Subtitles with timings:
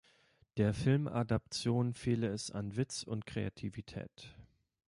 [0.57, 4.35] Der Filmadaption fehle es an Witz und Kreativität.